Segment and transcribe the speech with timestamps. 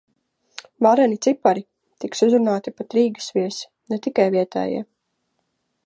[0.85, 1.63] Vareni cipari!
[2.05, 4.83] Tiks uzrunāti pat Rīgas viesi, ne tikai vietējie.